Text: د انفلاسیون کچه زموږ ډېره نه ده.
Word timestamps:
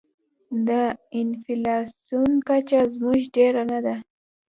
د 0.67 0.69
انفلاسیون 1.19 2.31
کچه 2.47 2.79
زموږ 2.93 3.19
ډېره 3.35 3.63
نه 3.71 3.79
ده. 3.85 3.95